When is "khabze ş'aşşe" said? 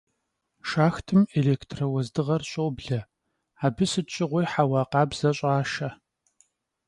4.91-5.89